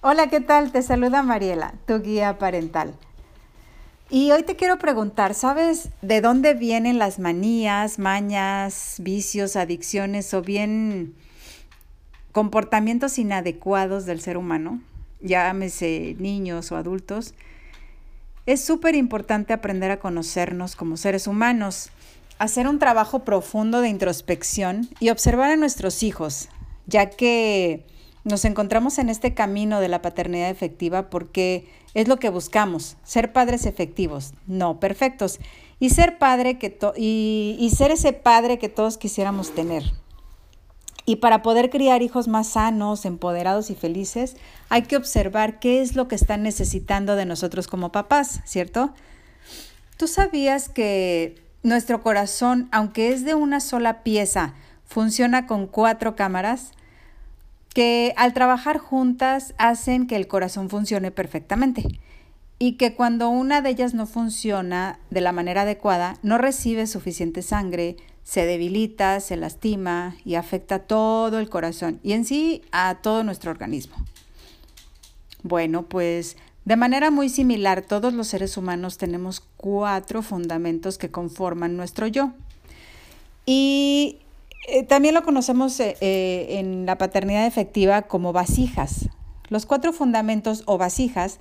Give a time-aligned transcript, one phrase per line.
[0.00, 0.72] Hola, ¿qué tal?
[0.72, 2.94] Te saluda Mariela, tu guía parental.
[4.08, 10.40] Y hoy te quiero preguntar, ¿sabes de dónde vienen las manías, mañas, vicios, adicciones o
[10.40, 11.14] bien
[12.32, 14.80] comportamientos inadecuados del ser humano?
[15.20, 17.34] Llámese niños o adultos.
[18.46, 21.90] Es súper importante aprender a conocernos como seres humanos,
[22.38, 26.48] hacer un trabajo profundo de introspección y observar a nuestros hijos,
[26.88, 27.86] ya que
[28.24, 33.32] nos encontramos en este camino de la paternidad efectiva porque es lo que buscamos, ser
[33.32, 35.38] padres efectivos, no perfectos,
[35.78, 39.84] y ser padre que y, y ser ese padre que todos quisiéramos tener.
[41.04, 44.36] Y para poder criar hijos más sanos, empoderados y felices,
[44.68, 48.92] hay que observar qué es lo que están necesitando de nosotros como papás, ¿cierto?
[49.96, 54.54] ¿Tú sabías que nuestro corazón, aunque es de una sola pieza,
[54.88, 56.72] funciona con cuatro cámaras?
[57.78, 62.00] que al trabajar juntas hacen que el corazón funcione perfectamente
[62.58, 67.40] y que cuando una de ellas no funciona de la manera adecuada, no recibe suficiente
[67.40, 73.22] sangre, se debilita, se lastima y afecta todo el corazón y en sí a todo
[73.22, 73.94] nuestro organismo.
[75.44, 81.76] Bueno, pues de manera muy similar, todos los seres humanos tenemos cuatro fundamentos que conforman
[81.76, 82.32] nuestro yo.
[83.46, 84.18] Y
[84.66, 89.08] eh, también lo conocemos eh, eh, en la paternidad efectiva como vasijas.
[89.48, 91.38] Los cuatro fundamentos o vasijas,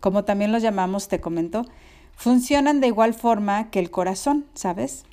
[0.00, 1.64] como también los llamamos, te comento,
[2.16, 5.04] funcionan de igual forma que el corazón, ¿sabes?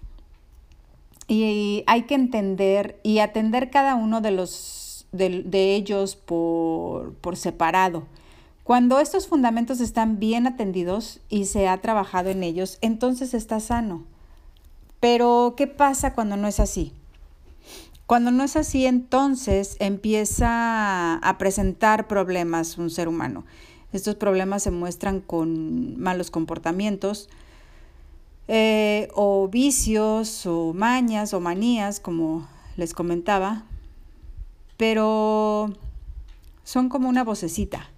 [1.27, 8.03] Y hay que entender y atender cada uno de, los, de, ellos por, por separado.
[8.63, 14.03] Cuando estos fundamentos están bien atendidos y se ha trabajado en ellos, entonces está sano.
[14.99, 16.91] Pero, ¿qué pasa cuando no es así?
[18.07, 23.43] Cuando no es así, entonces empieza a presentar problemas un ser humano.
[23.91, 27.27] Estos problemas se muestran con malos comportamientos
[28.47, 32.47] eh, o vicios o mañas o manías, como
[32.77, 33.65] les comentaba,
[34.77, 35.73] pero
[36.63, 37.89] son como una vocecita,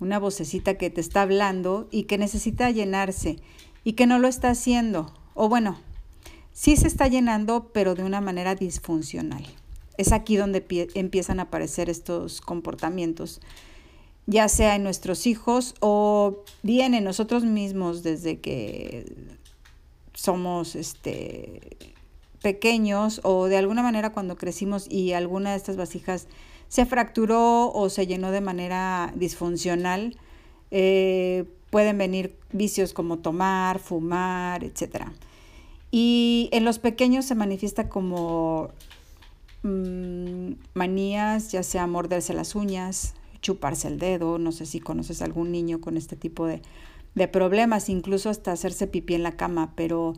[0.00, 3.36] una vocecita que te está hablando y que necesita llenarse
[3.84, 5.12] y que no lo está haciendo.
[5.34, 5.76] O bueno,
[6.56, 9.44] sí se está llenando, pero de una manera disfuncional.
[9.98, 13.42] Es aquí donde empiezan a aparecer estos comportamientos,
[14.24, 19.04] ya sea en nuestros hijos o bien en nosotros mismos desde que
[20.14, 21.60] somos este,
[22.40, 26.26] pequeños o de alguna manera cuando crecimos y alguna de estas vasijas
[26.68, 30.16] se fracturó o se llenó de manera disfuncional,
[30.70, 35.12] eh, pueden venir vicios como tomar, fumar, etcétera.
[35.98, 38.68] Y en los pequeños se manifiesta como
[39.62, 45.52] mm, manías, ya sea morderse las uñas, chuparse el dedo, no sé si conoces algún
[45.52, 46.60] niño con este tipo de,
[47.14, 50.12] de problemas, incluso hasta hacerse pipí en la cama, pero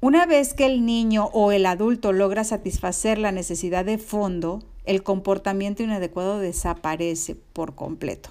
[0.00, 5.02] una vez que el niño o el adulto logra satisfacer la necesidad de fondo, el
[5.02, 8.30] comportamiento inadecuado desaparece por completo.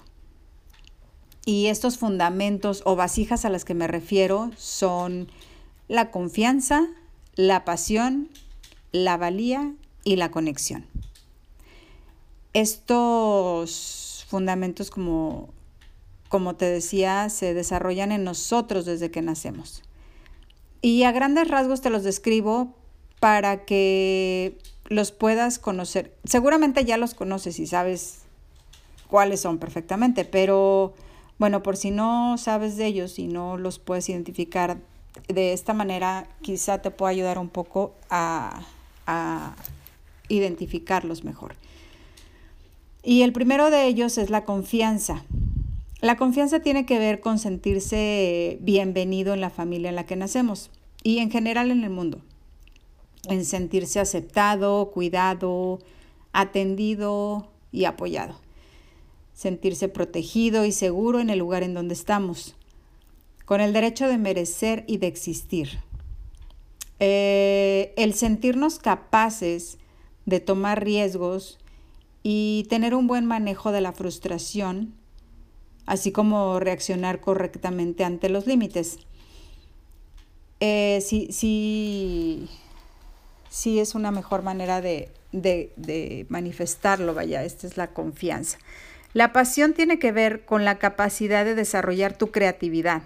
[1.46, 5.28] Y estos fundamentos o vasijas a las que me refiero son
[5.88, 6.88] la confianza,
[7.36, 8.30] la pasión,
[8.92, 9.74] la valía
[10.04, 10.86] y la conexión.
[12.54, 15.50] Estos fundamentos, como,
[16.30, 19.82] como te decía, se desarrollan en nosotros desde que nacemos.
[20.82, 22.76] Y a grandes rasgos te los describo
[23.20, 24.58] para que
[24.90, 26.14] los puedas conocer.
[26.26, 28.20] Seguramente ya los conoces y sabes
[29.08, 30.94] cuáles son perfectamente, pero
[31.40, 34.78] bueno, por si no sabes de ellos y no los puedes identificar
[35.28, 38.62] de esta manera quizá te pueda ayudar un poco a,
[40.30, 41.56] identificarlos mejor.
[43.04, 45.24] Y el primero de ellos es la confianza.
[46.00, 50.72] La confianza tiene que ver con sentirse bienvenido en la familia en la que nacemos
[51.04, 52.22] y en general en el mundo.
[53.28, 55.80] En sentirse aceptado, cuidado,
[56.32, 58.40] atendido y apoyado.
[59.34, 62.56] Sentirse protegido y seguro en el lugar en donde estamos
[63.46, 65.80] con el derecho de merecer y de existir.
[67.00, 69.78] Eh, el sentirnos capaces
[70.26, 71.60] de tomar riesgos
[72.22, 74.94] y tener un buen manejo de la frustración,
[75.86, 79.00] así como reaccionar correctamente ante los límites.
[80.62, 82.48] Eh, sí, sí,
[83.50, 88.60] sí es una mejor manera de, de manifestarlo, vaya, esta es la confianza.
[89.14, 93.04] La pasión tiene que ver con la capacidad de desarrollar tu creatividad,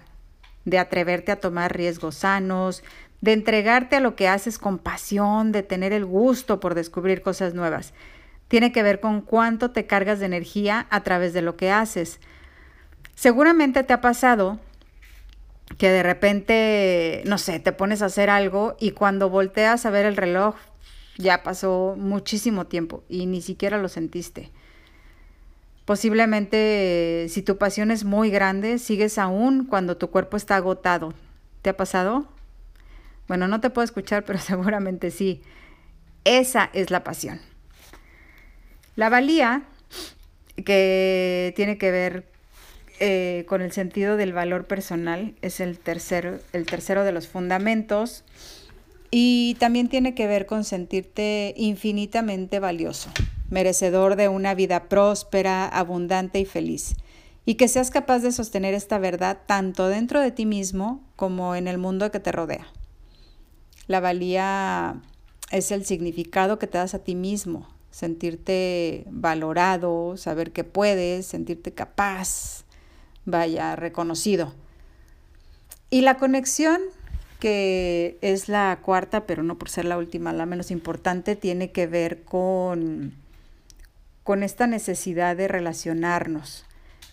[0.68, 2.82] de atreverte a tomar riesgos sanos,
[3.20, 7.54] de entregarte a lo que haces con pasión, de tener el gusto por descubrir cosas
[7.54, 7.94] nuevas.
[8.48, 12.20] Tiene que ver con cuánto te cargas de energía a través de lo que haces.
[13.14, 14.58] Seguramente te ha pasado
[15.76, 20.06] que de repente, no sé, te pones a hacer algo y cuando volteas a ver
[20.06, 20.54] el reloj,
[21.18, 24.50] ya pasó muchísimo tiempo y ni siquiera lo sentiste.
[25.88, 31.14] Posiblemente si tu pasión es muy grande, sigues aún cuando tu cuerpo está agotado.
[31.62, 32.28] ¿Te ha pasado?
[33.26, 35.40] Bueno, no te puedo escuchar, pero seguramente sí.
[36.24, 37.40] Esa es la pasión.
[38.96, 39.62] La valía,
[40.62, 42.26] que tiene que ver
[43.00, 48.24] eh, con el sentido del valor personal, es el tercero, el tercero de los fundamentos
[49.10, 53.10] y también tiene que ver con sentirte infinitamente valioso,
[53.50, 56.94] merecedor de una vida próspera, abundante y feliz.
[57.44, 61.66] Y que seas capaz de sostener esta verdad tanto dentro de ti mismo como en
[61.66, 62.66] el mundo que te rodea.
[63.86, 65.00] La valía
[65.50, 71.72] es el significado que te das a ti mismo, sentirte valorado, saber que puedes, sentirte
[71.72, 72.64] capaz,
[73.24, 74.52] vaya, reconocido.
[75.88, 76.80] Y la conexión
[77.38, 81.86] que es la cuarta, pero no por ser la última, la menos importante, tiene que
[81.86, 83.14] ver con,
[84.28, 86.66] con esta necesidad de relacionarnos,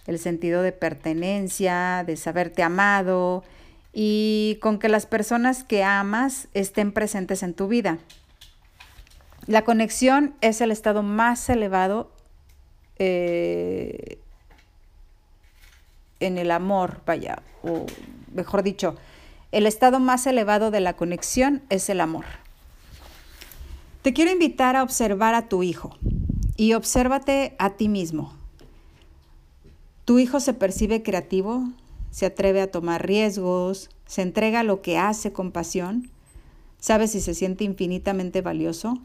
[0.05, 3.45] el sentido de pertenencia, de saberte amado
[3.93, 7.99] y con que las personas que amas estén presentes en tu vida.
[9.47, 12.11] La conexión es el estado más elevado
[12.99, 14.19] eh,
[16.19, 17.85] en el amor, vaya, o
[18.33, 18.97] mejor dicho,
[19.53, 22.25] el estado más elevado de la conexión es el amor.
[24.01, 25.97] Te quiero invitar a observar a tu hijo
[26.57, 28.33] y obsérvate a ti mismo.
[30.05, 31.67] ¿Tu hijo se percibe creativo?
[32.11, 33.89] ¿Se atreve a tomar riesgos?
[34.05, 36.11] ¿Se entrega a lo que hace con pasión?
[36.79, 38.99] ¿Sabe si se siente infinitamente valioso?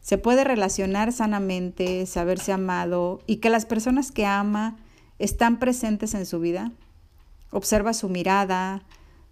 [0.00, 4.76] ¿Se puede relacionar sanamente, saberse amado y que las personas que ama
[5.20, 6.72] están presentes en su vida?
[7.52, 8.82] Observa su mirada,